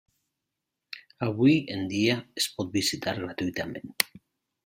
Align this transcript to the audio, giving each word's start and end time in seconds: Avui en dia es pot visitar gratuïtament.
Avui 1.25 1.53
en 1.75 1.83
dia 1.91 2.15
es 2.43 2.49
pot 2.55 2.73
visitar 2.79 3.15
gratuïtament. 3.21 3.95